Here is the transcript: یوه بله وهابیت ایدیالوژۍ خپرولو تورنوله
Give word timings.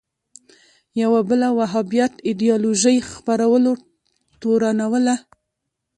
یوه 1.01 1.21
بله 1.29 1.47
وهابیت 1.57 2.13
ایدیالوژۍ 2.27 2.97
خپرولو 3.13 3.73
تورنوله 4.41 5.15